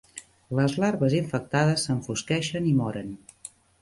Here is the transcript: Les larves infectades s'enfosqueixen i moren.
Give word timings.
Les 0.59 0.77
larves 0.83 1.15
infectades 1.19 1.83
s'enfosqueixen 1.89 2.71
i 2.71 2.73
moren. 2.81 3.13